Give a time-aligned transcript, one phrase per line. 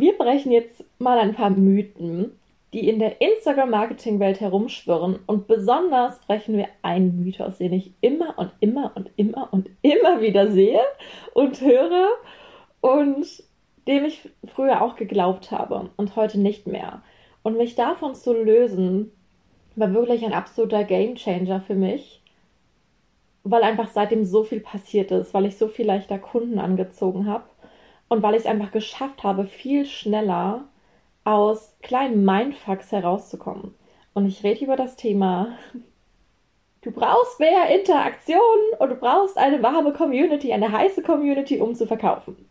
[0.00, 2.32] wir brechen jetzt mal ein paar Mythen,
[2.72, 5.20] die in der Instagram-Marketing-Welt herumschwirren.
[5.26, 10.20] Und besonders brechen wir einen Mythos, den ich immer und immer und immer und immer
[10.20, 10.80] wieder sehe
[11.32, 12.08] und höre
[12.80, 13.26] und
[13.86, 17.02] dem ich früher auch geglaubt habe und heute nicht mehr.
[17.42, 19.12] Und mich davon zu lösen,
[19.76, 22.22] war wirklich ein absoluter Gamechanger für mich,
[23.44, 27.44] weil einfach seitdem so viel passiert ist, weil ich so viel leichter Kunden angezogen habe
[28.08, 30.64] und weil ich es einfach geschafft habe, viel schneller
[31.24, 33.74] aus kleinen Mindfucks herauszukommen.
[34.14, 35.48] Und ich rede über das Thema.
[36.82, 38.38] Du brauchst mehr Interaktion
[38.78, 42.48] und du brauchst eine warme Community, eine heiße Community, um zu verkaufen.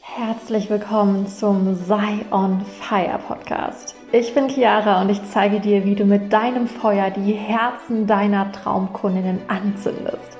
[0.00, 3.94] Herzlich willkommen zum Sei on Fire Podcast.
[4.10, 8.50] Ich bin Chiara und ich zeige dir, wie du mit deinem Feuer die Herzen deiner
[8.52, 10.38] Traumkundinnen anzündest.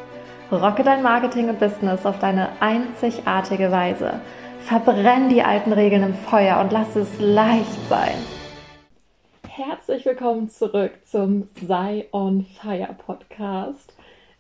[0.55, 4.21] Rocke dein Marketing und Business auf deine einzigartige Weise
[4.61, 8.15] Verbrenn die alten Regeln im Feuer und lass es leicht sein.
[9.49, 13.93] Herzlich willkommen zurück zum Sei on Fire Podcast.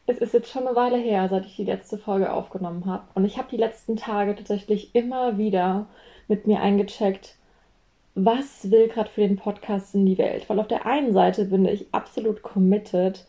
[0.06, 3.02] Es ist jetzt schon eine Weile her, seit ich die letzte Folge aufgenommen habe.
[3.14, 5.86] Und ich habe die letzten Tage tatsächlich immer wieder
[6.28, 7.34] mit mir eingecheckt,
[8.14, 10.48] was will gerade für den Podcast in die Welt.
[10.48, 13.26] Weil auf der einen Seite bin ich absolut committed,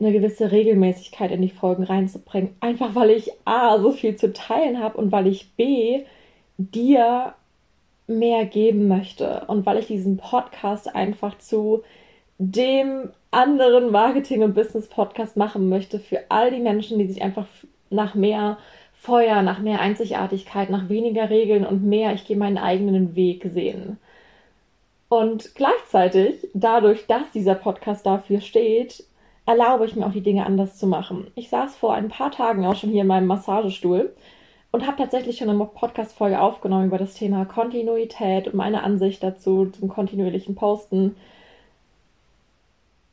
[0.00, 2.56] eine gewisse Regelmäßigkeit in die Folgen reinzubringen.
[2.60, 6.04] Einfach weil ich A, so viel zu teilen habe und weil ich B,
[6.58, 7.34] dir
[8.06, 11.82] mehr geben möchte und weil ich diesen Podcast einfach zu
[12.38, 17.46] dem anderen Marketing- und Business-Podcast machen möchte für all die Menschen, die sich einfach
[17.90, 18.58] nach mehr
[18.94, 23.98] Feuer, nach mehr Einzigartigkeit, nach weniger Regeln und mehr, ich gehe meinen eigenen Weg sehen.
[25.08, 29.04] Und gleichzeitig, dadurch, dass dieser Podcast dafür steht,
[29.46, 31.30] erlaube ich mir auch die Dinge anders zu machen.
[31.34, 34.14] Ich saß vor ein paar Tagen auch schon hier in meinem Massagestuhl
[34.72, 39.66] und habe tatsächlich schon eine Podcast-Folge aufgenommen über das Thema Kontinuität und meine Ansicht dazu
[39.66, 41.16] zum kontinuierlichen Posten.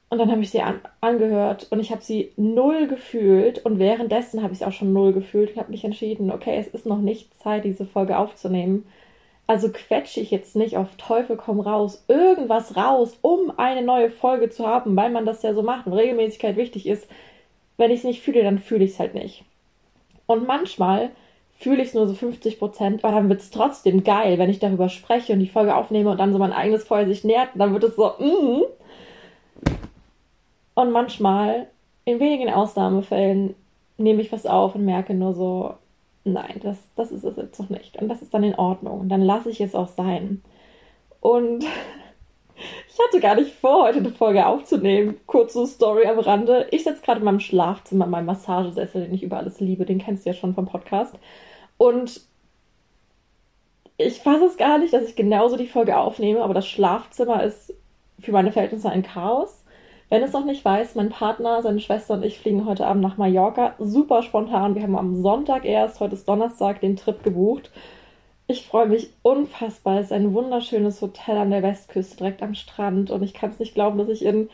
[0.09, 4.43] Und dann habe ich sie an angehört und ich habe sie null gefühlt und währenddessen
[4.43, 5.51] habe ich sie auch schon null gefühlt.
[5.51, 8.85] Ich habe mich entschieden, okay, es ist noch nicht Zeit, diese Folge aufzunehmen.
[9.51, 14.49] Also quetsche ich jetzt nicht auf Teufel komm raus irgendwas raus, um eine neue Folge
[14.49, 17.05] zu haben, weil man das ja so macht und Regelmäßigkeit wichtig ist.
[17.75, 19.43] Wenn ich es nicht fühle, dann fühle ich es halt nicht.
[20.25, 21.09] Und manchmal
[21.59, 24.59] fühle ich es nur so 50 Prozent, aber dann wird es trotzdem geil, wenn ich
[24.59, 27.73] darüber spreche und die Folge aufnehme und dann so mein eigenes Feuer sich nähert, dann
[27.73, 28.63] wird es so, mm.
[30.75, 31.67] Und manchmal,
[32.05, 33.53] in wenigen Ausnahmefällen,
[33.97, 35.73] nehme ich was auf und merke nur so,
[36.23, 37.97] nein, das, das ist es jetzt noch nicht.
[37.97, 39.01] Und das ist dann in Ordnung.
[39.01, 40.41] Und dann lasse ich es auch sein.
[41.19, 41.63] Und
[42.89, 45.19] ich hatte gar nicht vor, heute eine Folge aufzunehmen.
[45.25, 46.67] Kurze Story am Rande.
[46.71, 49.85] Ich sitze gerade in meinem Schlafzimmer, in meinem Massagesessel, den ich über alles liebe.
[49.85, 51.15] Den kennst du ja schon vom Podcast.
[51.77, 52.21] Und
[53.97, 57.73] ich fasse es gar nicht, dass ich genauso die Folge aufnehme, aber das Schlafzimmer ist
[58.19, 59.60] für meine Verhältnisse ein Chaos.
[60.11, 63.15] Wenn es noch nicht weiß, mein Partner, seine Schwester und ich fliegen heute Abend nach
[63.15, 63.75] Mallorca.
[63.79, 64.75] Super spontan.
[64.75, 67.71] Wir haben am Sonntag erst, heute ist Donnerstag, den Trip gebucht.
[68.45, 69.99] Ich freue mich unfassbar.
[69.99, 73.09] Es ist ein wunderschönes Hotel an der Westküste, direkt am Strand.
[73.09, 74.49] Und ich kann es nicht glauben, dass ich in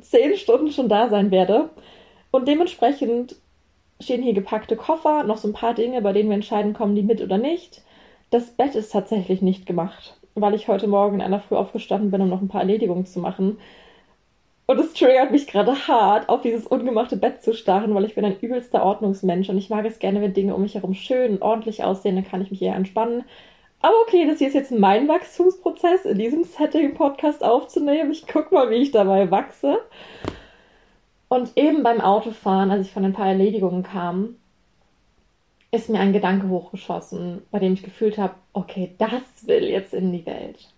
[0.00, 1.68] zehn Stunden schon da sein werde.
[2.30, 3.36] Und dementsprechend
[4.00, 7.02] stehen hier gepackte Koffer, noch so ein paar Dinge, bei denen wir entscheiden, kommen die
[7.02, 7.82] mit oder nicht.
[8.30, 12.22] Das Bett ist tatsächlich nicht gemacht, weil ich heute Morgen in einer Früh aufgestanden bin,
[12.22, 13.58] um noch ein paar Erledigungen zu machen.
[14.66, 18.24] Und es triggert mich gerade hart, auf dieses ungemachte Bett zu starren, weil ich bin
[18.24, 21.42] ein übelster Ordnungsmensch und ich mag es gerne, wenn Dinge um mich herum schön und
[21.42, 23.24] ordentlich aussehen, dann kann ich mich eher entspannen.
[23.80, 28.10] Aber okay, das hier ist jetzt mein Wachstumsprozess, in diesem Setting-Podcast aufzunehmen.
[28.10, 29.78] Ich guck mal, wie ich dabei wachse.
[31.28, 34.36] Und eben beim Autofahren, als ich von ein paar Erledigungen kam,
[35.70, 40.12] ist mir ein Gedanke hochgeschossen, bei dem ich gefühlt habe, okay, das will jetzt in
[40.12, 40.68] die Welt.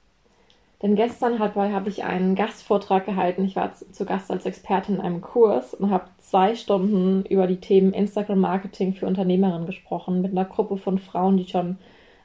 [0.80, 3.44] Denn gestern habe ich einen Gastvortrag gehalten.
[3.44, 7.60] Ich war zu Gast als Expertin in einem Kurs und habe zwei Stunden über die
[7.60, 11.78] Themen Instagram-Marketing für Unternehmerinnen gesprochen mit einer Gruppe von Frauen, die schon,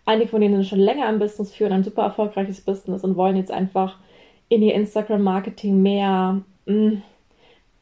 [0.06, 3.52] einige von denen schon länger im Business führen, ein super erfolgreiches Business und wollen jetzt
[3.52, 3.98] einfach
[4.50, 7.02] in ihr Instagram-Marketing mehr mh, mm,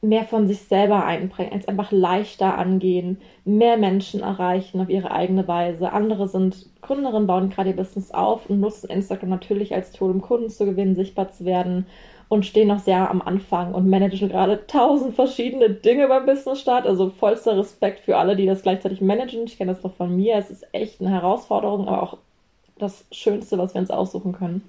[0.01, 5.47] mehr von sich selber einbringen, es einfach leichter angehen, mehr Menschen erreichen auf ihre eigene
[5.47, 5.93] Weise.
[5.93, 10.21] Andere sind Gründerinnen, bauen gerade ihr Business auf und nutzen Instagram natürlich als Tool, um
[10.21, 11.85] Kunden zu gewinnen, sichtbar zu werden
[12.29, 16.87] und stehen noch sehr am Anfang und managen gerade tausend verschiedene Dinge beim Business Start.
[16.87, 19.43] Also vollster Respekt für alle, die das gleichzeitig managen.
[19.43, 20.35] Ich kenne das noch von mir.
[20.35, 22.17] Es ist echt eine Herausforderung, aber auch
[22.79, 24.63] das Schönste, was wir uns aussuchen können.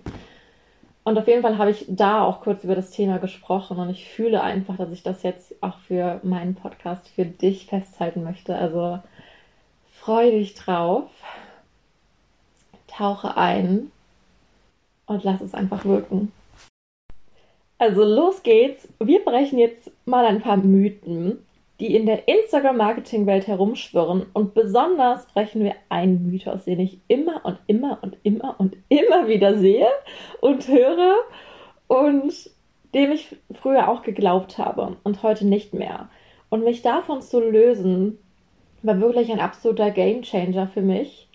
[1.05, 4.09] Und auf jeden Fall habe ich da auch kurz über das Thema gesprochen und ich
[4.09, 8.55] fühle einfach, dass ich das jetzt auch für meinen Podcast, für dich festhalten möchte.
[8.55, 9.01] Also
[10.01, 11.11] freu dich drauf.
[12.87, 13.91] tauche ein
[15.07, 16.31] und lass es einfach wirken.
[17.79, 18.87] Also los geht's.
[19.01, 21.45] Wir brechen jetzt mal ein paar Mythen,
[21.83, 24.27] die in der Instagram-Marketing-Welt herumschwirren.
[24.35, 29.27] Und besonders brechen wir einen Mythos, den ich immer und immer und immer und immer
[29.27, 29.89] wieder sehe
[30.41, 31.17] und höre
[31.89, 32.51] und
[32.95, 36.09] dem ich früher auch geglaubt habe und heute nicht mehr.
[36.51, 38.17] Und mich davon zu lösen,
[38.83, 41.29] war wirklich ein absoluter Gamechanger für mich,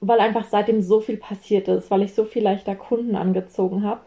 [0.00, 4.02] weil einfach seitdem so viel passiert ist, weil ich so viel leichter Kunden angezogen habe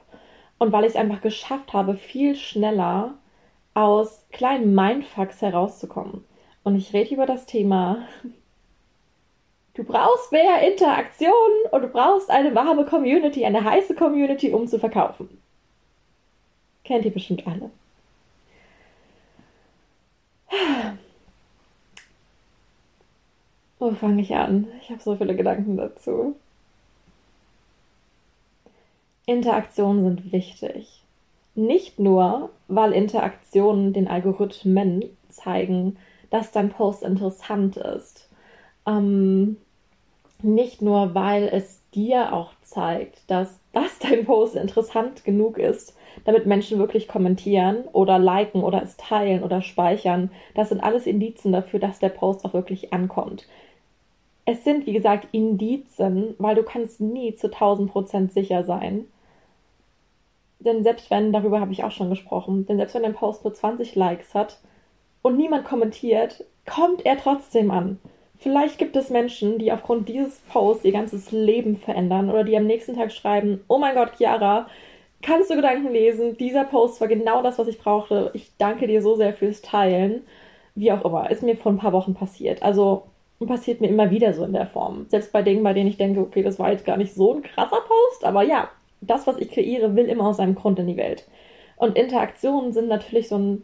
[0.60, 3.16] und weil ich es einfach geschafft habe, viel schneller
[3.76, 6.26] aus kleinen Mindfucks herauszukommen.
[6.64, 8.08] Und ich rede über das Thema.
[9.76, 11.32] Du brauchst mehr Interaktion
[11.72, 15.42] und du brauchst eine warme Community, eine heiße Community, um zu verkaufen.
[16.84, 17.70] Kennt ihr bestimmt alle.
[23.80, 24.68] Wo fange ich an?
[24.82, 26.36] Ich habe so viele Gedanken dazu.
[29.26, 31.05] Interaktionen sind wichtig.
[31.56, 35.98] Nicht nur, weil Interaktionen den Algorithmen zeigen,
[36.30, 38.30] dass dein Post interessant ist.
[38.86, 39.58] Ähm,
[40.42, 46.46] nicht nur, weil es dir auch zeigt, dass, dass dein Post interessant genug ist, damit
[46.46, 50.32] Menschen wirklich kommentieren oder liken oder es teilen oder speichern.
[50.54, 53.48] Das sind alles Indizien dafür, dass der Post auch wirklich ankommt.
[54.46, 59.06] Es sind, wie gesagt, Indizien, weil du kannst nie zu 1000 Prozent sicher sein,
[60.66, 63.54] denn selbst wenn, darüber habe ich auch schon gesprochen, denn selbst wenn ein Post nur
[63.54, 64.60] 20 Likes hat
[65.22, 68.00] und niemand kommentiert, kommt er trotzdem an.
[68.38, 72.66] Vielleicht gibt es Menschen, die aufgrund dieses Posts ihr ganzes Leben verändern oder die am
[72.66, 74.68] nächsten Tag schreiben, oh mein Gott, Chiara,
[75.22, 76.38] kannst du Gedanken lesen?
[76.38, 78.32] Dieser Post war genau das, was ich brauchte.
[78.34, 80.24] Ich danke dir so sehr fürs Teilen.
[80.76, 82.62] Wie auch immer, ist mir vor ein paar Wochen passiert.
[82.62, 83.04] Also
[83.46, 85.06] passiert mir immer wieder so in der Form.
[85.10, 87.44] Selbst bei Dingen, bei denen ich denke, okay, das war jetzt gar nicht so ein
[87.44, 88.70] krasser Post, aber ja,
[89.08, 91.28] das, was ich kreiere, will immer aus seinem Grund in die Welt.
[91.78, 93.64] Und Interaktionen sind natürlich so ein,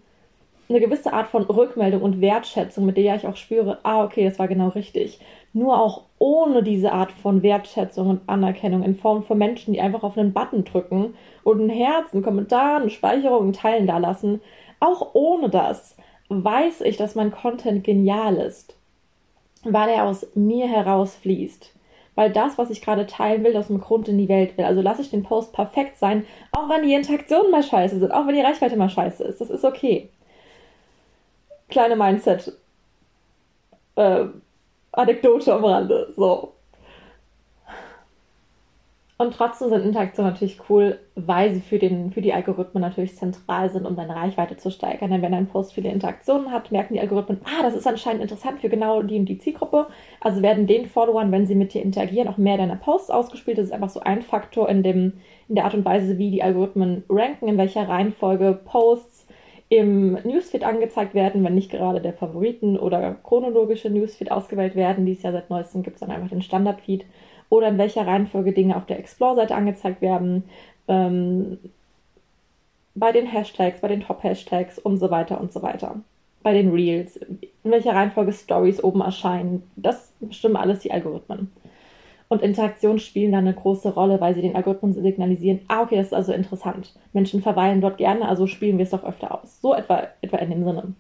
[0.70, 4.40] eine gewisse Art von Rückmeldung und Wertschätzung, mit der ich auch spüre, ah, okay, das
[4.40, 5.20] war genau richtig.
[5.54, 10.04] Nur auch ohne diese Art von Wertschätzung und Anerkennung in Form von Menschen, die einfach
[10.04, 14.42] auf einen Button drücken und ein Herz, einen Kommentar, eine Speicherung, ein Teilen da lassen,
[14.80, 15.96] auch ohne das
[16.30, 18.76] weiß ich, dass mein Content genial ist,
[19.64, 21.74] weil er aus mir herausfließt
[22.16, 24.66] weil das, was ich gerade teilen will, aus dem Grund in die Welt will.
[24.66, 28.28] Also lasse ich den Post perfekt sein, auch wenn die Interaktionen mal scheiße sind, auch
[28.28, 29.42] wenn die Reichweite mal scheiße ist.
[29.42, 30.10] Das ist okay.
[31.70, 32.54] Kleine Mindset.
[33.96, 34.26] Äh,
[34.92, 36.14] Anekdote am Rande.
[36.16, 36.54] So.
[39.22, 43.70] Und trotzdem sind Interaktionen natürlich cool, weil sie für, den, für die Algorithmen natürlich zentral
[43.70, 45.12] sind, um deine Reichweite zu steigern.
[45.12, 48.62] Denn wenn ein Post viele Interaktionen hat, merken die Algorithmen, ah, das ist anscheinend interessant
[48.62, 49.86] für genau die und die Zielgruppe.
[50.22, 53.60] Also werden den Followern, wenn sie mit dir interagieren, auch mehr deiner Posts ausgespielt.
[53.60, 55.14] Das ist einfach so ein Faktor in, dem,
[55.48, 59.28] in der Art und Weise, wie die Algorithmen ranken, in welcher Reihenfolge Posts
[59.70, 65.06] im Newsfeed angezeigt werden, wenn nicht gerade der Favoriten- oder chronologische Newsfeed ausgewählt werden.
[65.06, 67.06] Dies Jahr seit neuestem gibt es dann einfach den Standardfeed
[67.52, 70.46] oder in welcher Reihenfolge Dinge auf der Explore-Seite angezeigt werden,
[70.88, 71.60] ähm,
[72.96, 75.98] bei den Hashtags, bei den Top-Hashtags und so weiter und so weiter.
[76.44, 79.64] Bei den Reels, in welcher Reihenfolge Stories oben erscheinen.
[79.76, 81.52] Das bestimmen alles die Algorithmen.
[82.30, 86.08] Und Interaktionen spielen dann eine große Rolle, weil sie den Algorithmen signalisieren, ah, okay, das
[86.08, 86.94] ist also interessant.
[87.12, 89.60] Menschen verweilen dort gerne, also spielen wir es doch öfter aus.
[89.62, 90.94] So etwa, etwa in dem Sinne.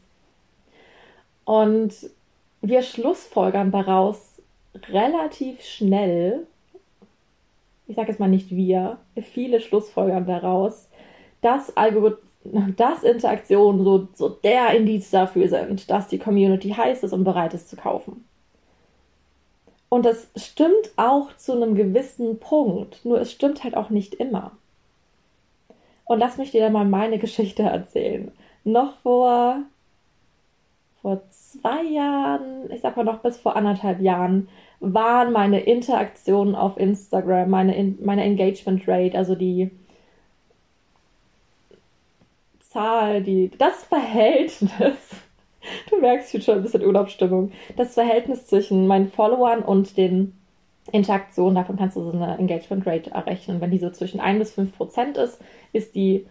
[1.46, 1.93] Und
[2.62, 4.30] wir schlussfolgern daraus,
[4.89, 6.47] relativ schnell,
[7.87, 10.89] ich sage jetzt mal nicht wir, viele Schlussfolgern daraus,
[11.41, 17.13] dass Algorithmen, dass Interaktionen so, so der Indiz dafür sind, dass die Community heiß ist
[17.13, 18.25] und bereit ist zu kaufen.
[19.89, 24.51] Und das stimmt auch zu einem gewissen Punkt, nur es stimmt halt auch nicht immer.
[26.05, 28.31] Und lass mich dir mal meine Geschichte erzählen.
[28.63, 29.63] Noch vor,
[31.01, 31.21] vor
[31.51, 34.48] zwei Jahren, ich sag mal noch bis vor anderthalb Jahren,
[34.79, 39.70] waren meine Interaktionen auf Instagram, meine, meine Engagement Rate, also die
[42.60, 44.72] Zahl, die, das Verhältnis,
[45.89, 50.34] du merkst jetzt schon ein bisschen Urlaubsstimmung, das Verhältnis zwischen meinen Followern und den
[50.91, 53.62] Interaktionen, davon kannst du so eine Engagement Rate errechnen.
[53.62, 55.39] Wenn die so zwischen 1 bis 5 Prozent ist,
[55.74, 56.25] ist die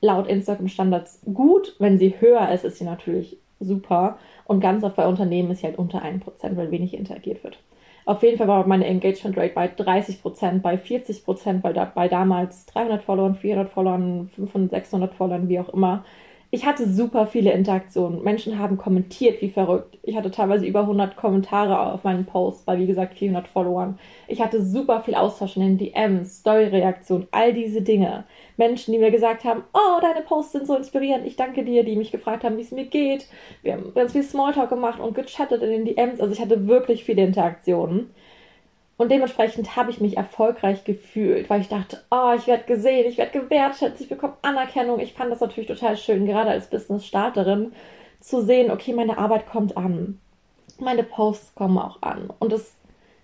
[0.00, 1.74] laut Instagram Standards gut.
[1.78, 4.18] Wenn sie höher ist, ist sie natürlich super.
[4.48, 7.58] Und ganz oft bei Unternehmen ist sie halt unter 1%, weil wenig interagiert wird.
[8.06, 12.64] Auf jeden Fall war meine Engagement Rate bei 30%, bei 40%, weil da, bei damals
[12.66, 16.04] 300 Followern, 400 Followern, 500, 600 Followern, wie auch immer.
[16.50, 18.22] Ich hatte super viele Interaktionen.
[18.22, 19.98] Menschen haben kommentiert, wie verrückt.
[20.02, 23.98] Ich hatte teilweise über 100 Kommentare auf meinen Posts bei, wie gesagt, 400 Followern.
[24.28, 28.24] Ich hatte super viel Austausch in den DMs, Story-Reaktionen, all diese Dinge.
[28.56, 31.96] Menschen, die mir gesagt haben, oh, deine Posts sind so inspirierend, ich danke dir, die
[31.96, 33.26] mich gefragt haben, wie es mir geht.
[33.62, 36.18] Wir haben ganz viel Smalltalk gemacht und gechattet in den DMs.
[36.18, 38.10] Also ich hatte wirklich viele Interaktionen.
[38.98, 43.16] Und dementsprechend habe ich mich erfolgreich gefühlt, weil ich dachte, oh, ich werde gesehen, ich
[43.16, 44.98] werde gewertschätzt, ich bekomme Anerkennung.
[44.98, 47.72] Ich fand das natürlich total schön, gerade als Business-Starterin,
[48.18, 50.18] zu sehen, okay, meine Arbeit kommt an.
[50.80, 52.28] Meine Posts kommen auch an.
[52.40, 52.74] Und das,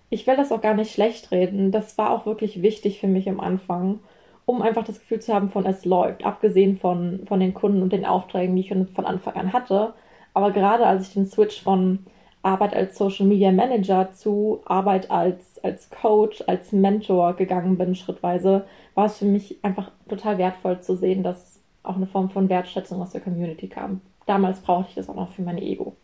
[0.09, 1.73] ich will das auch gar nicht schlecht reden.
[1.73, 3.99] Das war auch wirklich wichtig für mich am Anfang,
[4.45, 7.91] um einfach das Gefühl zu haben von es läuft, abgesehen von, von den Kunden und
[7.91, 9.93] den Aufträgen, die ich von Anfang an hatte.
[10.33, 12.05] Aber gerade als ich den Switch von
[12.45, 18.65] Arbeit als Social Media Manager zu Arbeit als, als Coach, als Mentor gegangen bin, schrittweise,
[18.93, 23.01] war es für mich einfach total wertvoll zu sehen, dass auch eine Form von Wertschätzung
[23.01, 24.01] aus der Community kam.
[24.25, 25.95] Damals brauchte ich das auch noch für mein Ego.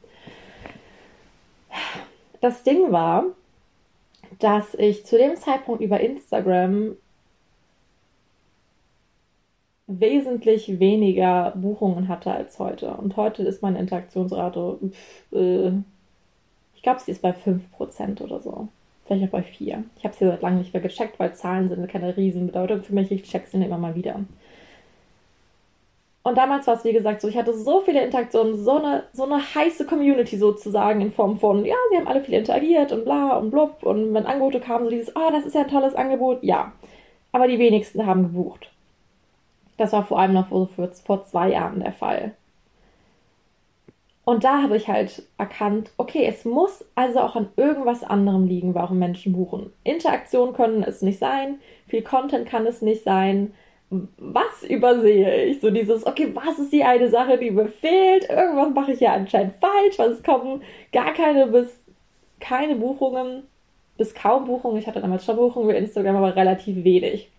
[2.42, 3.26] Das Ding war,
[4.40, 6.96] dass ich zu dem Zeitpunkt über Instagram
[9.86, 12.92] wesentlich weniger Buchungen hatte als heute.
[12.96, 15.72] Und heute ist meine Interaktionsrate pff, äh,
[16.82, 18.68] ich glaube, sie ist bei 5% oder so.
[19.06, 19.84] Vielleicht auch bei 4.
[20.00, 23.12] Ich habe sie seit langem nicht mehr gecheckt, weil Zahlen sind keine Riesenbedeutung für mich.
[23.12, 24.22] Ich check sie immer mal wieder.
[26.24, 29.26] Und damals war es, wie gesagt, so, ich hatte so viele Interaktionen, so eine, so
[29.26, 33.38] eine heiße Community sozusagen in Form von, ja, sie haben alle viel interagiert und bla
[33.38, 33.84] und blub.
[33.84, 36.72] Und wenn Angebote kamen, so dieses, oh, das ist ja ein tolles Angebot, ja.
[37.32, 38.72] Aber die wenigsten haben gebucht.
[39.78, 40.68] Das war vor allem noch vor,
[41.06, 42.34] vor zwei Jahren der Fall.
[44.24, 48.76] Und da habe ich halt erkannt, okay, es muss also auch an irgendwas anderem liegen,
[48.76, 49.74] warum Menschen buchen.
[49.84, 53.54] Interaktion können es nicht sein, viel Content kann es nicht sein.
[53.90, 55.60] Was übersehe ich?
[55.60, 58.30] So dieses, okay, was ist die eine Sache, die mir fehlt?
[58.30, 60.62] Irgendwas mache ich ja anscheinend falsch, es kommen
[60.94, 61.78] gar keine bis
[62.40, 63.44] keine Buchungen,
[63.98, 64.78] bis kaum Buchungen.
[64.78, 67.30] Ich hatte damals schon Buchungen über Instagram, aber relativ wenig.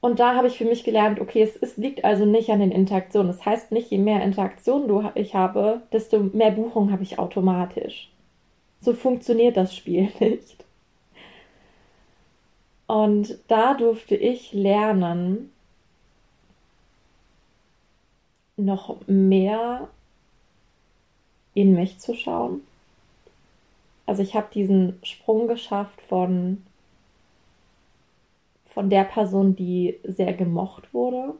[0.00, 2.72] Und da habe ich für mich gelernt, okay, es, es, liegt also nicht an den
[2.72, 3.28] Interaktionen.
[3.28, 8.10] Das heißt nicht, je mehr Interaktionen du, ich habe, desto mehr Buchungen habe ich automatisch.
[8.80, 10.64] So funktioniert das Spiel nicht.
[12.86, 15.52] Und da durfte ich lernen,
[18.56, 19.88] noch mehr
[21.54, 22.62] in mich zu schauen.
[24.06, 26.64] Also ich habe diesen Sprung geschafft von
[28.70, 31.34] von der Person, die sehr gemocht wurde,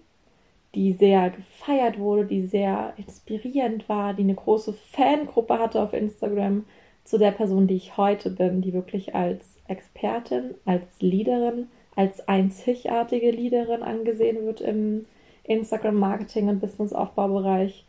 [0.74, 6.64] die sehr gefeiert wurde, die sehr inspirierend war, die eine große Fangruppe hatte auf Instagram,
[7.04, 13.30] zu der Person, die ich heute bin, die wirklich als Expertin, als Leaderin, als einzigartige
[13.30, 15.06] Leaderin angesehen wird im
[15.44, 17.84] Instagram-Marketing und Business-Aufbaubereich,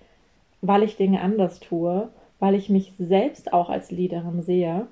[0.62, 4.88] weil ich Dinge anders tue, weil ich mich selbst auch als Leaderin sehe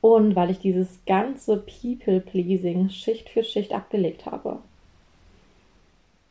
[0.00, 4.58] und weil ich dieses ganze People-Pleasing Schicht für Schicht abgelegt habe.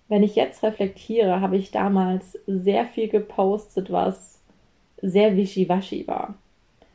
[0.07, 4.39] Wenn ich jetzt reflektiere, habe ich damals sehr viel gepostet, was
[5.01, 6.35] sehr wischiwaschi war.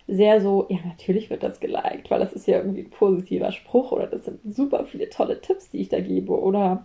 [0.07, 3.93] Sehr so, ja, natürlich wird das geliked, weil das ist ja irgendwie ein positiver Spruch
[3.93, 6.33] oder das sind super viele tolle Tipps, die ich da gebe.
[6.33, 6.85] Oder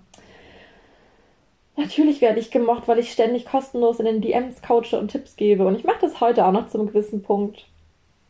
[1.77, 5.65] natürlich werde ich gemocht, weil ich ständig kostenlos in den DMs coache und Tipps gebe.
[5.65, 7.67] Und ich mache das heute auch noch zu einem gewissen Punkt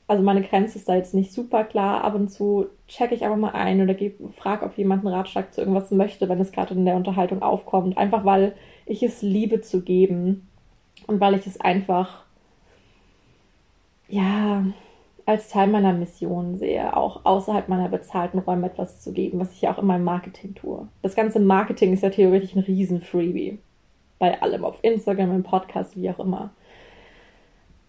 [0.08, 2.04] also meine Grenze ist da jetzt nicht super klar.
[2.04, 3.96] Ab und zu checke ich einfach mal ein oder
[4.36, 7.98] frage, ob jemand einen Ratschlag zu irgendwas möchte, wenn es gerade in der Unterhaltung aufkommt.
[7.98, 10.48] Einfach weil ich es liebe zu geben
[11.08, 12.24] und weil ich es einfach,
[14.08, 14.64] ja,
[15.26, 19.62] als Teil meiner Mission sehe, auch außerhalb meiner bezahlten Räume etwas zu geben, was ich
[19.62, 20.88] ja auch in meinem Marketing tue.
[21.02, 23.58] Das ganze Marketing ist ja theoretisch ein Riesen-Freebie.
[24.20, 26.52] Bei allem, auf Instagram, im Podcast, wie auch immer.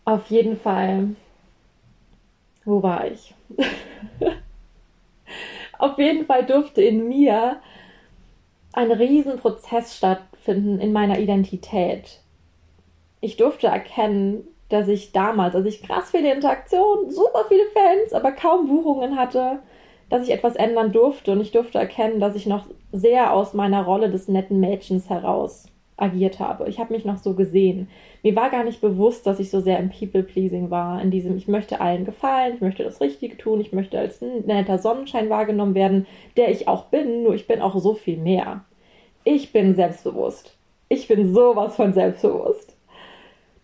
[0.07, 1.11] Auf jeden Fall
[2.67, 3.35] wo war ich?
[5.79, 7.61] Auf jeden Fall durfte in mir
[8.73, 12.21] ein Riesenprozess stattfinden in meiner Identität.
[13.21, 18.33] Ich durfte erkennen, dass ich damals, als ich krass viele Interaktionen, super viele Fans, aber
[18.33, 19.61] kaum Buchungen hatte,
[20.11, 23.85] dass ich etwas ändern durfte und ich durfte erkennen, dass ich noch sehr aus meiner
[23.85, 26.69] Rolle des netten Mädchens heraus agiert habe.
[26.69, 27.89] Ich habe mich noch so gesehen.
[28.23, 31.49] Mir war gar nicht bewusst, dass ich so sehr im People-Pleasing war, in diesem, ich
[31.49, 36.07] möchte allen gefallen, ich möchte das Richtige tun, ich möchte als netter Sonnenschein wahrgenommen werden,
[36.37, 38.65] der ich auch bin, nur ich bin auch so viel mehr.
[39.25, 40.57] Ich bin selbstbewusst.
[40.89, 42.77] Ich bin sowas von selbstbewusst.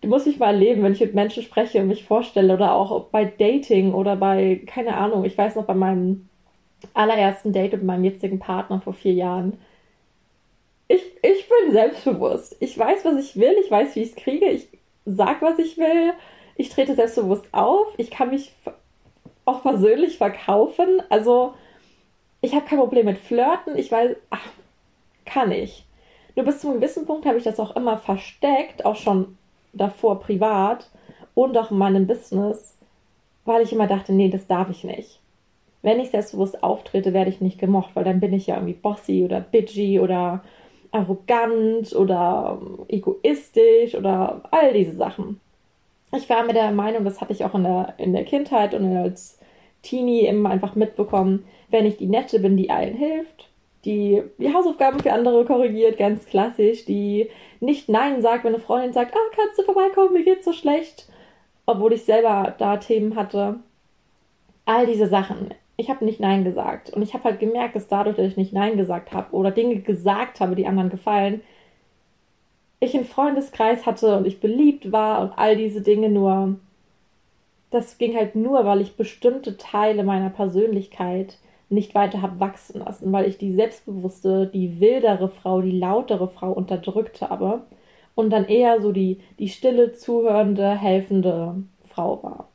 [0.01, 3.05] Du musst mich mal erleben, wenn ich mit Menschen spreche und mich vorstelle oder auch
[3.05, 6.27] bei Dating oder bei, keine Ahnung, ich weiß noch bei meinem
[6.93, 9.53] allerersten Date mit meinem jetzigen Partner vor vier Jahren
[11.23, 12.55] ich bin selbstbewusst.
[12.59, 14.67] Ich weiß, was ich will, ich weiß, wie ich es kriege, ich
[15.05, 16.13] sag, was ich will,
[16.55, 18.53] ich trete selbstbewusst auf, ich kann mich
[19.45, 21.01] auch persönlich verkaufen.
[21.09, 21.53] Also,
[22.41, 24.47] ich habe kein Problem mit Flirten, ich weiß, ach,
[25.25, 25.85] kann ich.
[26.35, 29.37] Nur bis zu einem gewissen Punkt habe ich das auch immer versteckt, auch schon
[29.71, 30.89] davor privat
[31.35, 32.77] und auch in meinem Business,
[33.45, 35.19] weil ich immer dachte, nee, das darf ich nicht.
[35.83, 39.23] Wenn ich selbstbewusst auftrete, werde ich nicht gemocht, weil dann bin ich ja irgendwie bossy
[39.23, 40.43] oder bitchy oder
[40.93, 45.41] arrogant oder egoistisch oder all diese Sachen.
[46.15, 48.95] Ich war mir der Meinung, das hatte ich auch in der, in der Kindheit und
[48.95, 49.39] als
[49.81, 53.49] Teenie immer einfach mitbekommen, wenn ich die Nette bin, die allen hilft,
[53.85, 58.93] die die Hausaufgaben für andere korrigiert, ganz klassisch, die nicht Nein sagt, wenn eine Freundin
[58.93, 61.09] sagt, ah, kannst du vorbeikommen, mir geht's so schlecht,
[61.65, 63.59] obwohl ich selber da Themen hatte.
[64.65, 65.53] All diese Sachen.
[65.75, 66.91] Ich habe nicht Nein gesagt.
[66.91, 69.77] Und ich habe halt gemerkt, dass dadurch, dass ich nicht Nein gesagt habe oder Dinge
[69.81, 71.41] gesagt habe, die anderen gefallen,
[72.79, 76.55] ich einen Freundeskreis hatte und ich beliebt war und all diese Dinge nur.
[77.71, 81.37] Das ging halt nur, weil ich bestimmte Teile meiner Persönlichkeit
[81.69, 86.51] nicht weiter habe wachsen lassen, weil ich die selbstbewusste, die wildere Frau, die lautere Frau
[86.51, 87.63] unterdrückt habe
[88.15, 91.55] und dann eher so die, die stille, zuhörende, helfende
[91.89, 92.47] Frau war.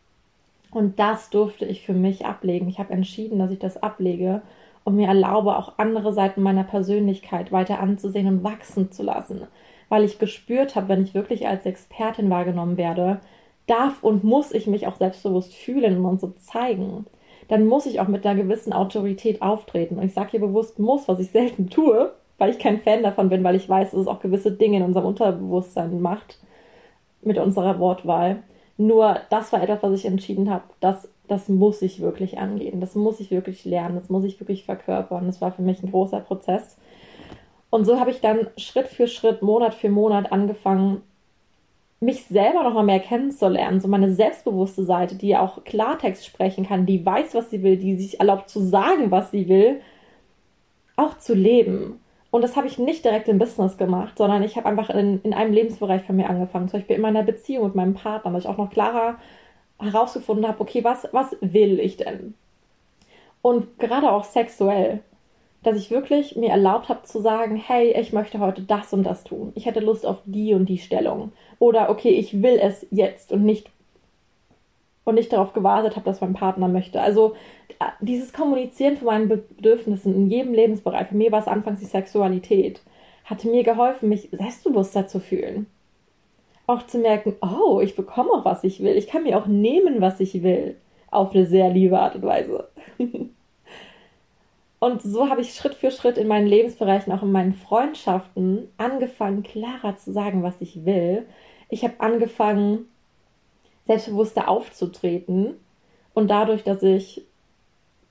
[0.70, 2.68] Und das durfte ich für mich ablegen.
[2.68, 4.42] Ich habe entschieden, dass ich das ablege
[4.84, 9.42] und mir erlaube, auch andere Seiten meiner Persönlichkeit weiter anzusehen und wachsen zu lassen.
[9.88, 13.20] Weil ich gespürt habe, wenn ich wirklich als Expertin wahrgenommen werde,
[13.66, 17.06] darf und muss ich mich auch selbstbewusst fühlen und so zeigen
[17.48, 19.96] dann muss ich auch mit einer gewissen Autorität auftreten.
[19.96, 23.30] Und ich sage hier bewusst muss, was ich selten tue, weil ich kein Fan davon
[23.30, 26.38] bin, weil ich weiß, dass es auch gewisse Dinge in unserem Unterbewusstsein macht
[27.22, 28.42] mit unserer Wortwahl.
[28.78, 32.94] Nur das war etwas, was ich entschieden habe, das, das muss ich wirklich angehen, das
[32.94, 35.26] muss ich wirklich lernen, das muss ich wirklich verkörpern.
[35.26, 36.76] Das war für mich ein großer Prozess.
[37.70, 41.02] Und so habe ich dann Schritt für Schritt, Monat für Monat angefangen,
[42.00, 46.86] mich selber noch mal mehr kennenzulernen, so meine selbstbewusste Seite, die auch Klartext sprechen kann,
[46.86, 49.80] die weiß, was sie will, die sich erlaubt zu sagen, was sie will,
[50.94, 51.98] auch zu leben.
[52.30, 55.32] Und das habe ich nicht direkt im Business gemacht, sondern ich habe einfach in, in
[55.32, 56.68] einem Lebensbereich von mir angefangen.
[56.68, 59.16] Zum Beispiel in meiner Beziehung mit meinem Partner, weil ich auch noch klarer
[59.78, 62.34] herausgefunden habe, okay, was, was will ich denn?
[63.40, 65.00] Und gerade auch sexuell
[65.62, 69.24] dass ich wirklich mir erlaubt habe zu sagen, hey, ich möchte heute das und das
[69.24, 69.52] tun.
[69.54, 71.32] Ich hätte Lust auf die und die Stellung.
[71.58, 73.70] Oder okay, ich will es jetzt und nicht
[75.08, 77.00] und nicht darauf gewartet habe, dass mein Partner möchte.
[77.00, 77.34] Also
[78.00, 82.82] dieses Kommunizieren von meinen Bedürfnissen in jedem Lebensbereich, für mir war es anfangs die Sexualität,
[83.24, 85.66] hatte mir geholfen, mich selbstbewusster zu fühlen.
[86.66, 88.96] Auch zu merken, oh, ich bekomme auch, was ich will.
[88.96, 90.76] Ich kann mir auch nehmen, was ich will.
[91.10, 92.68] Auf eine sehr liebe Art und Weise.
[94.80, 99.42] Und so habe ich Schritt für Schritt in meinen Lebensbereichen, auch in meinen Freundschaften, angefangen,
[99.42, 101.26] klarer zu sagen, was ich will.
[101.68, 102.84] Ich habe angefangen,
[103.88, 105.54] selbstbewusster aufzutreten.
[106.14, 107.24] Und dadurch, dass ich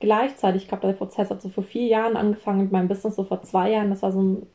[0.00, 3.24] gleichzeitig, ich glaube, der Prozess hat so vor vier Jahren angefangen mit meinem Business, so
[3.24, 4.46] vor zwei Jahren, das war so ein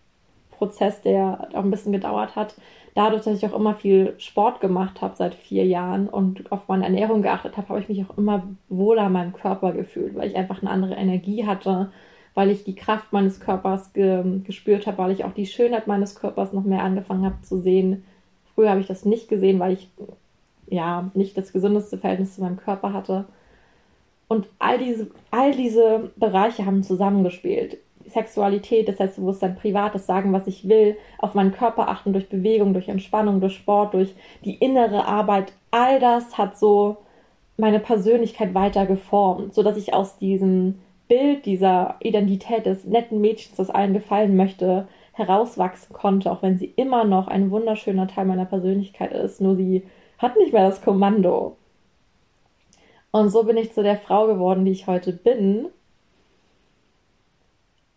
[0.52, 2.56] Prozess, der auch ein bisschen gedauert hat.
[2.96, 6.86] Dadurch, dass ich auch immer viel Sport gemacht habe seit vier Jahren und auf meine
[6.86, 10.36] Ernährung geachtet habe, habe ich mich auch immer wohler in meinem Körper gefühlt, weil ich
[10.36, 11.92] einfach eine andere Energie hatte,
[12.36, 16.16] weil ich die Kraft meines Körpers ge gespürt habe, weil ich auch die Schönheit meines
[16.16, 18.04] Körpers noch mehr angefangen habe zu sehen.
[18.54, 19.90] Früher habe ich das nicht gesehen, weil ich
[20.68, 23.26] ja nicht das gesündeste Verhältnis zu meinem Körper hatte.
[24.28, 27.78] Und all diese, all diese Bereiche haben zusammengespielt.
[28.08, 32.74] Sexualität, das Selbstbewusstsein, privat, das Sagen, was ich will, auf meinen Körper achten durch Bewegung,
[32.74, 36.98] durch Entspannung, durch Sport, durch die innere Arbeit, all das hat so
[37.58, 43.70] meine Persönlichkeit weiter geformt, sodass ich aus diesem Bild dieser Identität des netten Mädchens, das
[43.70, 49.12] allen gefallen möchte, herauswachsen konnte, auch wenn sie immer noch ein wunderschöner Teil meiner Persönlichkeit
[49.12, 49.84] ist, nur sie
[50.24, 51.58] hat nicht mehr das Kommando.
[53.12, 55.68] Und so bin ich zu der Frau geworden, die ich heute bin,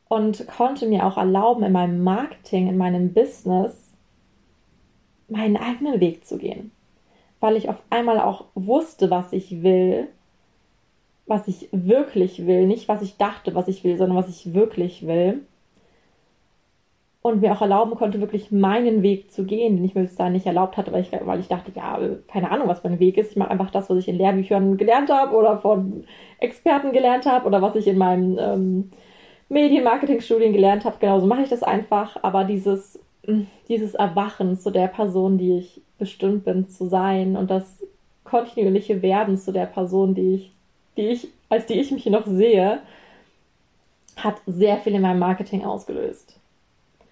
[0.08, 3.92] und konnte mir auch erlauben, in meinem Marketing, in meinem Business
[5.28, 6.70] meinen eigenen Weg zu gehen.
[7.40, 10.08] Weil ich auf einmal auch wusste, was ich will,
[11.26, 15.06] was ich wirklich will, nicht was ich dachte, was ich will, sondern was ich wirklich
[15.06, 15.44] will.
[17.26, 20.34] Und mir auch erlauben konnte, wirklich meinen Weg zu gehen, den ich mir bis dahin
[20.34, 23.32] nicht erlaubt hatte, weil ich, weil ich dachte, ja, keine Ahnung, was mein Weg ist.
[23.32, 26.04] Ich mache einfach das, was ich in Lehrbüchern gelernt habe oder von
[26.38, 28.90] Experten gelernt habe oder was ich in meinem ähm,
[29.48, 32.16] Medienmarketing-Studien gelernt habe, genauso mache ich das einfach.
[32.22, 37.50] Aber dieses, mm, dieses Erwachen zu der Person, die ich bestimmt bin zu sein und
[37.50, 37.82] das
[38.22, 40.52] kontinuierliche Werden zu der Person, die ich,
[40.96, 42.78] die ich, als die ich mich noch sehe,
[44.16, 46.38] hat sehr viel in meinem Marketing ausgelöst.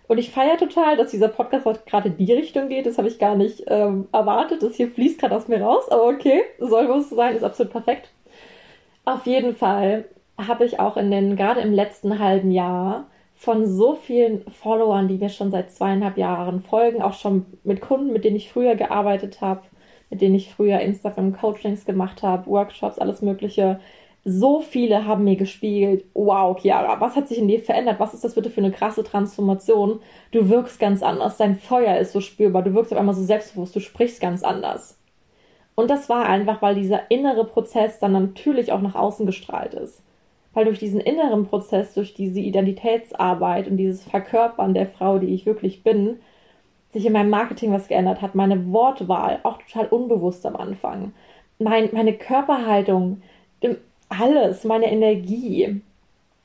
[0.06, 2.86] Und ich feiere total, dass dieser Podcast gerade in die Richtung geht.
[2.86, 4.62] Das habe ich gar nicht ähm, erwartet.
[4.62, 5.88] Das hier fließt gerade aus mir raus.
[5.90, 8.10] Aber okay, soll wohl so sein, ist absolut perfekt.
[9.04, 10.04] Auf jeden Fall
[10.36, 15.18] habe ich auch in den, gerade im letzten halben Jahr, von so vielen Followern, die
[15.18, 19.40] mir schon seit zweieinhalb Jahren folgen, auch schon mit Kunden, mit denen ich früher gearbeitet
[19.40, 19.62] habe,
[20.08, 23.80] mit denen ich früher Instagram-Coachings gemacht habe, Workshops, alles Mögliche.
[24.24, 28.00] So viele haben mir gespiegelt, wow, Chiara, was hat sich in dir verändert?
[28.00, 30.00] Was ist das bitte für eine krasse Transformation?
[30.30, 33.76] Du wirkst ganz anders, dein Feuer ist so spürbar, du wirkst auf einmal so selbstbewusst,
[33.76, 34.98] du sprichst ganz anders.
[35.74, 40.02] Und das war einfach, weil dieser innere Prozess dann natürlich auch nach außen gestrahlt ist
[40.54, 45.46] weil durch diesen inneren Prozess, durch diese Identitätsarbeit und dieses Verkörpern der Frau, die ich
[45.46, 46.20] wirklich bin,
[46.92, 48.36] sich in meinem Marketing was geändert hat.
[48.36, 51.12] Meine Wortwahl, auch total unbewusst am Anfang.
[51.58, 53.22] Mein, meine Körperhaltung,
[54.20, 55.80] alles, meine Energie,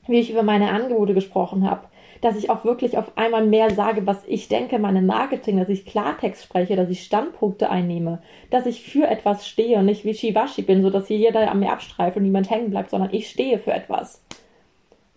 [0.06, 1.86] wie ich über meine Angebote gesprochen habe,
[2.20, 5.86] dass ich auch wirklich auf einmal mehr sage, was ich denke, meine Marketing, dass ich
[5.86, 10.82] Klartext spreche, dass ich Standpunkte einnehme, dass ich für etwas stehe und nicht wischiwaschi bin,
[10.82, 13.72] so dass hier jeder an mir abstreift und niemand hängen bleibt, sondern ich stehe für
[13.72, 14.22] etwas.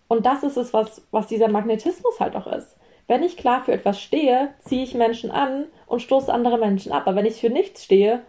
[0.08, 2.76] Und das ist es, was, was dieser Magnetismus halt auch ist.
[3.06, 7.02] Wenn ich klar für etwas stehe, ziehe ich Menschen an und stoße andere Menschen ab.
[7.06, 8.22] Aber wenn ich für nichts stehe,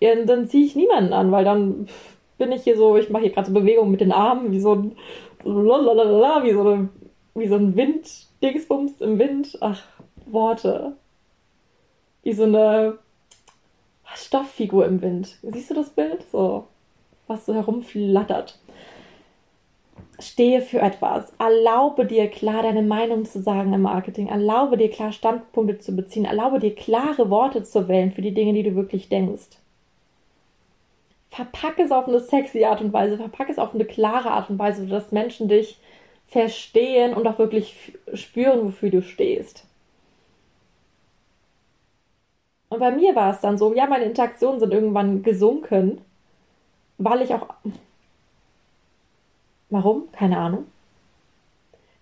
[0.00, 1.88] dann ziehe ich niemanden an, weil dann
[2.42, 4.74] bin ich hier so, ich mache hier gerade so Bewegungen mit den Armen, wie so
[4.74, 4.96] ein,
[5.44, 6.88] wie so eine
[7.34, 9.56] wie so ein Wind-Dingsbums im Wind.
[9.60, 9.82] Ach,
[10.26, 10.96] Worte.
[12.24, 12.98] Wie so eine
[14.14, 15.38] Stofffigur im Wind.
[15.42, 16.24] Siehst du das Bild?
[16.32, 16.66] So,
[17.28, 18.58] was so herumflattert.
[20.18, 21.32] Stehe für etwas.
[21.38, 24.28] Erlaube dir klar deine Meinung zu sagen im Marketing.
[24.28, 26.24] Erlaube dir klar Standpunkte zu beziehen.
[26.24, 29.61] Erlaube dir klare Worte zu wählen für die Dinge, die du wirklich denkst.
[31.32, 33.16] Verpacke es auf eine sexy Art und Weise.
[33.16, 35.78] Verpacke es auf eine klare Art und Weise, sodass Menschen dich
[36.26, 39.64] verstehen und auch wirklich spüren, wofür du stehst.
[42.68, 46.02] Und bei mir war es dann so, ja, meine Interaktionen sind irgendwann gesunken,
[46.98, 47.48] weil ich auch.
[49.70, 50.12] Warum?
[50.12, 50.66] Keine Ahnung.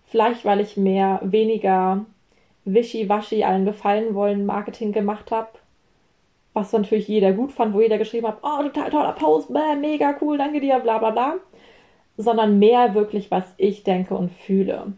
[0.09, 2.05] Vielleicht, weil ich mehr, weniger
[2.65, 5.49] wischiwaschi allen gefallen wollen Marketing gemacht habe.
[6.53, 10.37] Was natürlich jeder gut fand, wo jeder geschrieben hat, oh, total toller Post, mega cool,
[10.37, 11.35] danke dir, bla bla bla
[12.17, 14.93] sondern mehr wirklich, was ich denke und fühle.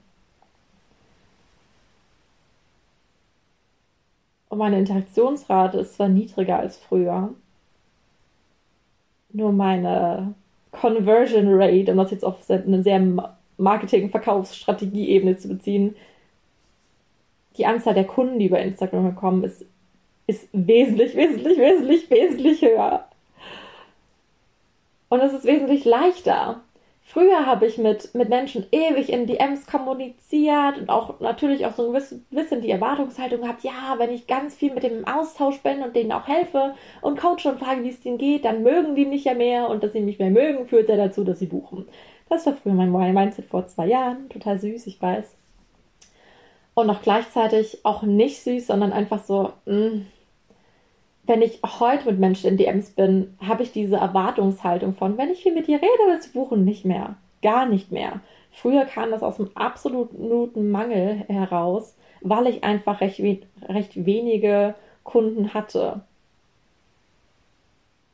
[4.50, 7.34] Und meine Interaktionsrate ist zwar niedriger als früher,
[9.32, 10.36] nur meine
[10.72, 13.02] Conversion Rate, um das jetzt auf eine sehr
[13.58, 15.96] Marketing-Verkaufsstrategie-Ebene zu beziehen,
[17.58, 19.66] die Anzahl der Kunden, die über Instagram kommen, ist,
[20.28, 23.08] ist wesentlich, wesentlich, wesentlich, wesentlich höher.
[25.10, 26.62] Und es ist wesentlich leichter.
[27.06, 31.94] Früher habe ich mit, mit Menschen ewig in DMs kommuniziert und auch natürlich auch so
[31.94, 35.96] ein bisschen die Erwartungshaltung gehabt, ja, wenn ich ganz viel mit dem Austausch bin und
[35.96, 39.26] denen auch helfe und coache und frage, wie es denen geht, dann mögen die mich
[39.26, 41.86] ja mehr und dass sie mich mehr mögen, führt ja dazu, dass sie buchen.
[42.30, 44.30] Das war früher mein Mindset vor zwei Jahren.
[44.30, 45.36] Total süß, ich weiß.
[46.74, 50.06] Und auch gleichzeitig auch nicht süß, sondern einfach so, mh, mm,
[51.26, 55.44] wenn ich heute mit Menschen in DMs bin, habe ich diese Erwartungshaltung von, wenn ich
[55.44, 57.16] viel mit dir rede, willst du buchen, nicht mehr.
[57.42, 58.20] Gar nicht mehr.
[58.52, 63.20] Früher kam das aus einem absoluten Mangel heraus, weil ich einfach recht,
[63.68, 66.02] recht wenige Kunden hatte.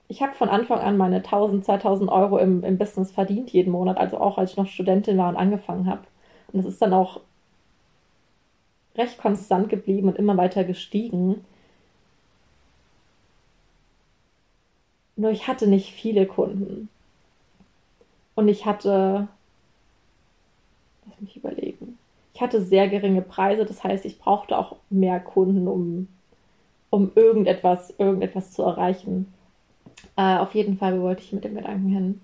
[0.07, 3.97] Ich habe von Anfang an meine 1000, 2000 Euro im, im Business verdient jeden Monat,
[3.97, 6.01] also auch als ich noch Studentin war und angefangen habe.
[6.51, 7.21] Und das ist dann auch
[8.95, 11.45] recht konstant geblieben und immer weiter gestiegen.
[15.19, 16.87] Nur ich hatte nicht viele Kunden.
[18.35, 19.27] Und ich hatte,
[21.05, 21.97] lass mich überlegen,
[22.33, 26.07] ich hatte sehr geringe Preise, das heißt, ich brauchte auch mehr Kunden, um,
[26.89, 29.33] um irgendetwas, irgendetwas zu erreichen.
[30.15, 32.21] Äh, auf jeden Fall wollte ich mit dem Gedanken hin.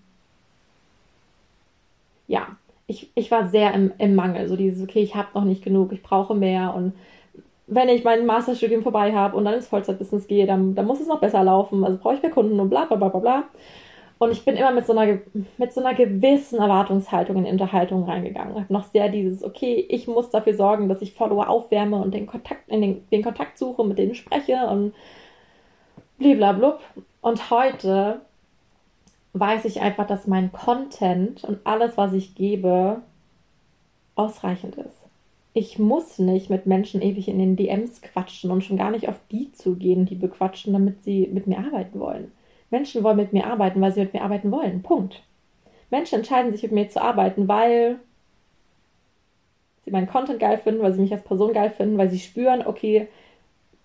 [2.30, 2.56] Ja,
[2.88, 4.48] ich, ich war sehr im, im Mangel.
[4.48, 6.94] So dieses, okay, ich habe noch nicht genug, ich brauche mehr und
[7.68, 11.08] wenn ich mein Masterstudium vorbei habe und dann ins Vollzeitbusiness gehe, dann, dann muss es
[11.08, 11.84] noch besser laufen.
[11.84, 13.44] Also brauche ich mehr Kunden und bla bla bla bla bla.
[14.18, 15.20] Und ich bin immer mit so einer,
[15.58, 18.56] mit so einer gewissen Erwartungshaltung in Unterhaltungen reingegangen.
[18.56, 22.26] Habe noch sehr dieses, okay, ich muss dafür sorgen, dass ich Follower aufwärme und den
[22.26, 24.94] Kontakt, den, den Kontakt suche, mit denen spreche und
[26.18, 26.80] bliblablub.
[27.22, 28.22] Und heute
[29.34, 33.02] weiß ich einfach, dass mein Content und alles, was ich gebe,
[34.16, 35.05] ausreichend ist
[35.58, 39.16] ich muss nicht mit Menschen ewig in den DMs quatschen und schon gar nicht auf
[39.32, 42.34] die zugehen, die bequatschen, damit sie mit mir arbeiten wollen.
[42.70, 44.84] Menschen wollen mit mir arbeiten, weil sie mit mir arbeiten wollen.
[44.84, 45.24] Punkt.
[45.90, 48.00] Menschen entscheiden sich mit mir zu arbeiten, weil
[49.86, 52.68] sie meinen Content geil finden, weil sie mich als Person geil finden, weil sie spüren,
[52.68, 53.08] okay,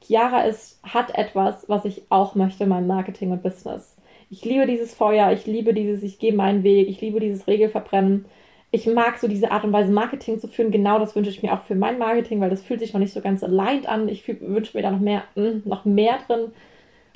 [0.02, 3.96] Chiara ist, hat etwas, was ich auch möchte in meinem Marketing und Business.
[4.28, 8.24] Ich liebe dieses Feuer, ich liebe dieses, ich gehe meinen Weg, ich liebe dieses Regelverbrennen.
[8.72, 10.70] Ich mag so diese Art und Weise, Marketing zu führen.
[10.70, 13.12] Genau das wünsche ich mir auch für mein Marketing, weil das fühlt sich noch nicht
[13.12, 14.08] so ganz aligned an.
[14.08, 16.52] Ich wünsche mir da noch mehr, hm, noch mehr drin.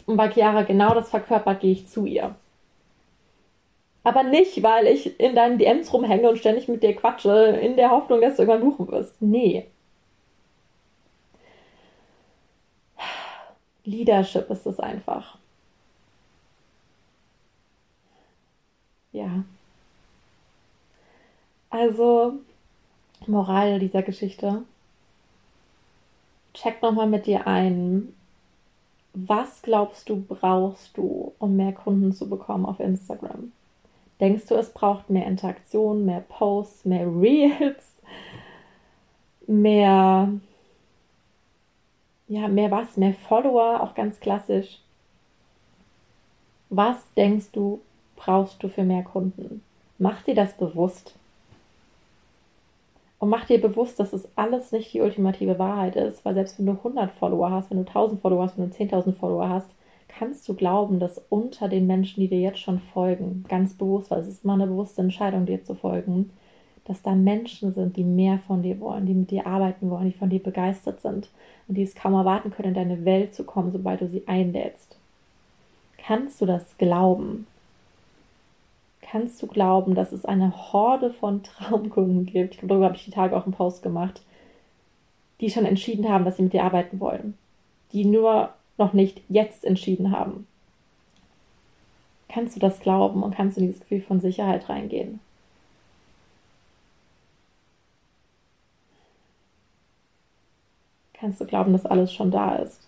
[0.07, 2.35] Und bei Chiara genau das verkörpert, gehe ich zu ihr.
[4.05, 7.91] Aber nicht, weil ich in deinen DMs rumhänge und ständig mit dir quatsche, in der
[7.91, 9.21] Hoffnung, dass du irgendwann buchen wirst.
[9.23, 9.67] Nee.
[13.85, 15.39] Leadership ist es einfach.
[19.13, 19.45] Ja.
[21.75, 22.35] Also,
[23.27, 24.63] Moral dieser Geschichte.
[26.53, 28.15] Check nochmal mit dir ein,
[29.13, 33.51] was glaubst du, brauchst du, um mehr Kunden zu bekommen auf Instagram?
[34.21, 37.97] Denkst du, es braucht mehr Interaktion, mehr Posts, mehr Reels,
[39.49, 40.29] mehr,
[42.29, 44.79] ja, mehr was, mehr Follower, auch ganz klassisch?
[46.71, 47.81] Was denkst du,
[48.15, 49.65] brauchst du für mehr Kunden?
[49.99, 51.17] Mach dir das bewusst.
[53.25, 56.67] Und mach dir bewusst, dass es alles nicht die ultimative Wahrheit ist, weil selbst wenn
[56.67, 59.71] du 100 Follower hast, wenn du 1000 Follower hast, wenn du 10.000 Follower hast,
[60.09, 64.21] kannst du glauben, dass unter den Menschen, die dir jetzt schon folgen, ganz bewusst, weil
[64.21, 66.33] es ist immer eine bewusste Entscheidung, dir zu folgen,
[66.85, 70.19] dass da Menschen sind, die mehr von dir wollen, die mit dir arbeiten wollen, die
[70.19, 71.31] von dir begeistert sind
[71.67, 74.99] und die es kaum erwarten können, in deine Welt zu kommen, sobald du sie einlädst.
[75.97, 77.47] Kannst du das glauben?
[79.15, 82.61] Kannst du glauben, dass es eine Horde von Traumkunden gibt?
[82.65, 84.21] Darüber habe ich die Tage auch einen Post gemacht,
[85.41, 87.39] die schon entschieden haben, dass sie mit dir arbeiten wollen.
[87.93, 90.49] Die nur noch nicht jetzt entschieden haben.
[92.29, 95.21] Kannst du das glauben und kannst du in dieses Gefühl von Sicherheit reingehen?
[101.13, 102.81] Kannst du glauben, dass alles schon da ist?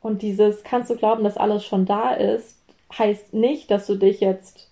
[0.00, 2.61] Und dieses kannst du glauben, dass alles schon da ist,
[2.98, 4.68] heißt nicht, dass du dich jetzt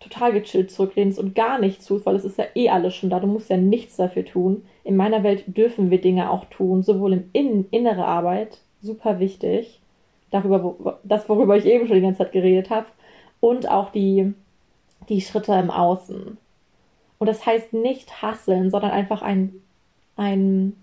[0.00, 3.20] total gechillt zurücklehnst und gar nichts tust, weil es ist ja eh alles schon da.
[3.20, 4.64] Du musst ja nichts dafür tun.
[4.84, 9.80] In meiner Welt dürfen wir Dinge auch tun, sowohl im Innen, innere Arbeit, super wichtig,
[10.30, 12.86] darüber, wo, das, worüber ich eben schon die ganze Zeit geredet habe,
[13.40, 14.34] und auch die,
[15.08, 16.38] die Schritte im Außen.
[17.18, 19.62] Und das heißt nicht hasseln, sondern einfach ein,
[20.16, 20.74] ein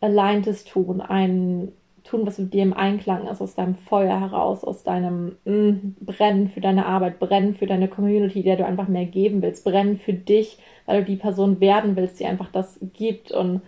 [0.00, 1.72] aligntes Tun, ein
[2.04, 6.48] tun, was mit dir im Einklang ist, aus deinem Feuer heraus, aus deinem mm, Brennen
[6.48, 10.12] für deine Arbeit, Brennen für deine Community, der du einfach mehr geben willst, Brennen für
[10.12, 13.62] dich, weil du die Person werden willst, die einfach das gibt und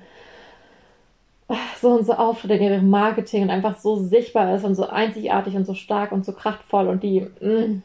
[1.81, 5.55] so und so auftritt in ihrem Marketing und einfach so sichtbar ist und so einzigartig
[5.57, 7.83] und so stark und so kraftvoll und die mm,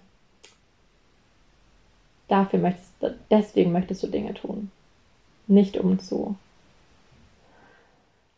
[2.28, 2.92] dafür möchtest
[3.30, 4.72] deswegen möchtest du Dinge tun.
[5.48, 6.36] Nicht um zu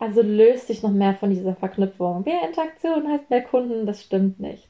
[0.04, 2.24] also löst sich noch mehr von dieser Verknüpfung.
[2.26, 4.68] Mehr Interaktion heißt mehr Kunden, das stimmt nicht.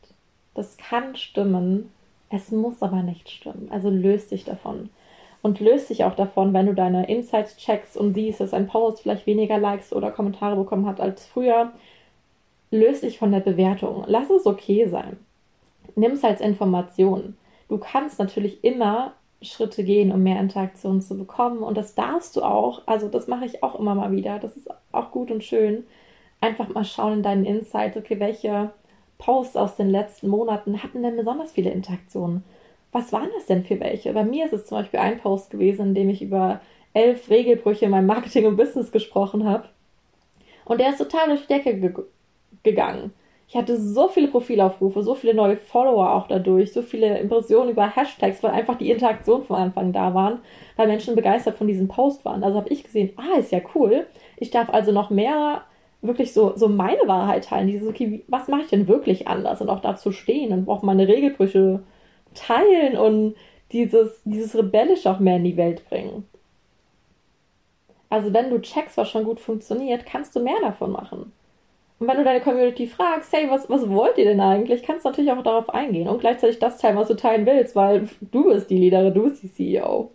[0.54, 1.90] Das kann stimmen,
[2.30, 3.68] es muss aber nicht stimmen.
[3.72, 4.92] Also löst dich davon.
[5.42, 9.02] Und löst dich auch davon, wenn du deine Insights checkst und siehst, dass ein Post
[9.02, 11.72] vielleicht weniger Likes oder Kommentare bekommen hat als früher.
[12.70, 14.04] Löst dich von der Bewertung.
[14.06, 15.18] Lass es okay sein.
[15.96, 17.36] Nimm es als Information.
[17.70, 21.60] Du kannst natürlich immer Schritte gehen, um mehr Interaktion zu bekommen.
[21.60, 22.82] Und das darfst du auch.
[22.86, 24.40] Also das mache ich auch immer mal wieder.
[24.40, 25.86] Das ist auch gut und schön.
[26.42, 28.72] Einfach mal schauen in deinen Insights, okay, welche
[29.18, 32.44] Posts aus den letzten Monaten hatten denn besonders viele Interaktionen?
[32.92, 34.14] Was waren das denn für welche?
[34.14, 36.62] Bei mir ist es zum Beispiel ein Post gewesen, in dem ich über
[36.94, 39.70] elf Regelbrüche in meinem Marketing und Business gesprochen habe.
[40.66, 41.94] Und der ist total durch die Decke ge
[42.62, 43.12] gegangen.
[43.54, 47.96] Ich hatte so viele Profilaufrufe, so viele neue Follower auch dadurch, so viele Impressionen über
[47.96, 50.40] Hashtags, weil einfach die Interaktion von Anfang da waren,
[50.76, 52.44] weil Menschen begeistert von diesem Post waren.
[52.44, 54.08] Also habe ich gesehen, ah, ist ja cool.
[54.38, 55.66] Ich darf also noch mehr
[56.02, 57.68] wirklich so, so meine Wahrheit teilen.
[57.68, 59.62] Dieses, okay, was mache ich denn wirklich anders?
[59.62, 61.84] Und auch dazu stehen und auch meine Regelbrüche
[62.34, 63.36] teilen und
[63.72, 66.28] dieses, dieses Rebellisch auch mehr in die Welt bringen.
[68.10, 71.32] Also wenn du checkst, was schon gut funktioniert, kannst du mehr davon machen.
[72.04, 75.10] Und wenn du deine Community fragst, hey, was, was wollt ihr denn eigentlich, kannst du
[75.10, 78.70] natürlich auch darauf eingehen und gleichzeitig das teilen, was du teilen willst, weil du bist
[78.70, 80.12] die Leaderin, du bist die CEO.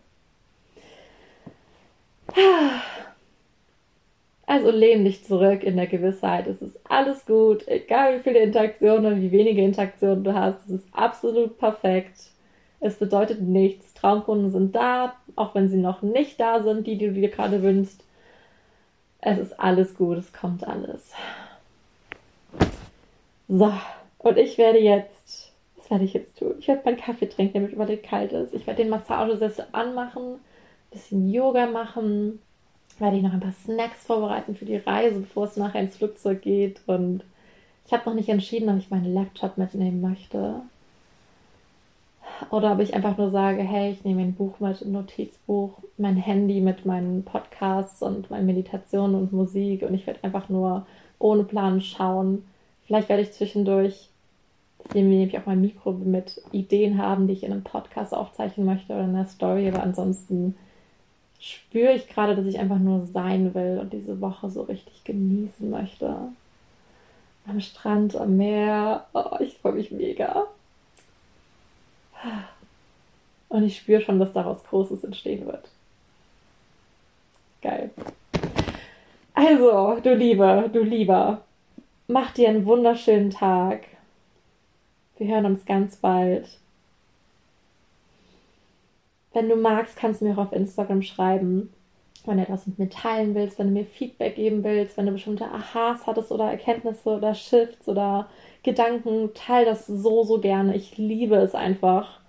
[4.44, 9.14] Also lehn dich zurück in der Gewissheit, es ist alles gut, egal wie viele Interaktionen
[9.14, 12.18] und wie wenige Interaktionen du hast, es ist absolut perfekt.
[12.81, 13.94] Es bedeutet nichts.
[13.94, 17.62] Traumkunden sind da, auch wenn sie noch nicht da sind, die, die du dir gerade
[17.62, 18.05] wünschst.
[19.20, 21.14] Es ist alles gut, es kommt alles.
[23.48, 23.72] So,
[24.18, 26.54] und ich werde jetzt, was werde ich jetzt tun?
[26.58, 28.54] Ich werde meinen Kaffee trinken, damit überall kalt ist.
[28.54, 30.40] Ich werde den Massagesessel anmachen
[30.90, 32.40] bisschen Yoga machen,
[32.98, 36.42] werde ich noch ein paar Snacks vorbereiten für die Reise, bevor es nachher ins Flugzeug
[36.42, 36.80] geht.
[36.87, 37.24] Und
[37.87, 40.62] ich habe noch nicht entschieden, ob ich meinen Laptop mitnehmen möchte.
[42.50, 46.16] Oder ob ich einfach nur sage, hey, ich nehme ein Buch mit, ein Notizbuch, mein
[46.16, 50.87] Handy mit meinen Podcasts und meinen Meditationen und Musik und ich werde einfach nur
[51.18, 52.44] ohne Plan schauen.
[52.88, 54.09] Vielleicht werde ich zwischendurch
[54.94, 58.94] nehme ich auch mein Mikro mit Ideen haben, die ich in einem Podcast aufzeichnen möchte
[58.94, 60.57] oder in einer Story, aber ansonsten
[61.38, 65.68] spüre ich gerade, dass ich einfach nur sein will und diese Woche so richtig genießen
[65.68, 66.16] möchte.
[67.46, 69.07] Am Strand, am Meer.
[69.12, 70.44] Oh, ich freue mich mega.
[73.51, 75.68] Und ich spüre schon, dass daraus Großes entstehen wird.
[77.61, 77.90] Geil.
[79.35, 81.42] Also, du Liebe, du Lieber,
[82.08, 83.82] mach dir einen wunderschönen Tag.
[85.18, 86.48] Wir hören uns ganz bald.
[89.34, 91.70] Wenn du magst, kannst du mir auch auf Instagram schreiben,
[92.24, 95.12] wenn du etwas mit mir teilen willst, wenn du mir Feedback geben willst, wenn du
[95.12, 98.28] bestimmte Aha's hattest oder Erkenntnisse oder Shifts oder
[98.62, 100.74] Gedanken, teile das so, so gerne.
[100.74, 102.20] Ich liebe es einfach,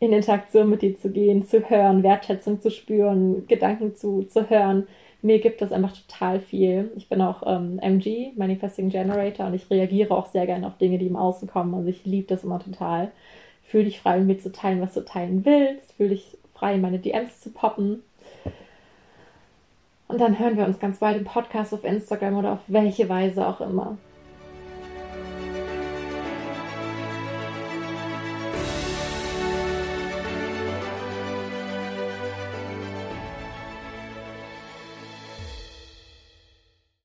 [0.00, 4.88] in Interaktion mit dir zu gehen, zu hören, Wertschätzung zu spüren, Gedanken zu, zu hören.
[5.22, 6.90] Mir gibt das einfach total viel.
[6.96, 10.98] Ich bin auch ähm, MG, Manifesting Generator, und ich reagiere auch sehr gerne auf Dinge,
[10.98, 11.74] die im Außen kommen.
[11.74, 13.12] Also ich liebe das immer total.
[13.62, 15.92] Fühl dich frei, mir zu teilen, was du teilen willst.
[15.92, 18.02] Fühl dich frei, in meine DMs zu poppen.
[20.08, 23.46] Und dann hören wir uns ganz bald im Podcast auf Instagram oder auf welche Weise
[23.46, 23.96] auch immer.